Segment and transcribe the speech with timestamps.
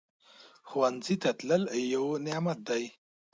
[0.69, 1.63] ښوونځی ته تلل
[1.93, 2.83] یو نعمت دی